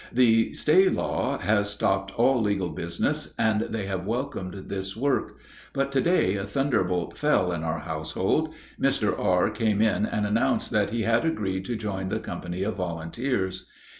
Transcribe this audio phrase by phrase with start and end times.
[0.11, 5.37] The stay law has stopped all legal business, and they have welcomed this work.
[5.73, 8.51] But to day a thunderbolt fell in our household.
[8.81, 9.13] Mr.
[9.19, 9.51] R.
[9.51, 13.67] came in and announced that he had agreed to join the company of volunteers.